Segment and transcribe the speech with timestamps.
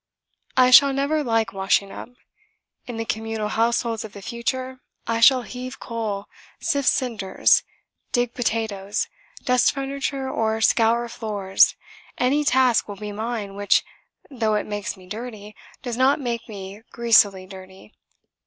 [0.57, 2.09] I shall never like washing up.
[2.87, 6.25] In the communal households of the future I shall heave coal,
[6.59, 7.61] sift cinders,
[8.11, 9.07] dig potatoes,
[9.43, 11.75] dust furniture or scour floors
[12.17, 13.83] any task will be mine which,
[14.31, 17.93] though it makes me dirty, does not make me greasily dirty.